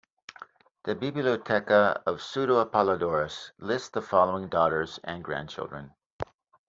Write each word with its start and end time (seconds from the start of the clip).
The 0.85 0.95
"Bibliotheca" 0.95 2.01
of 2.07 2.23
Pseudo-Apollodorus 2.23 3.51
lists 3.59 3.89
the 3.89 4.01
following 4.01 4.49
daughters 4.49 4.99
and 5.03 5.23
grandchildren. 5.23 5.93